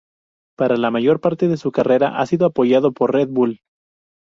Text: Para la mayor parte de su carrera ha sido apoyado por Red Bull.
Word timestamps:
Para 0.57 0.77
la 0.77 0.89
mayor 0.89 1.21
parte 1.21 1.47
de 1.47 1.57
su 1.57 1.71
carrera 1.71 2.19
ha 2.19 2.25
sido 2.25 2.47
apoyado 2.47 2.91
por 2.91 3.13
Red 3.13 3.29
Bull. 3.29 3.61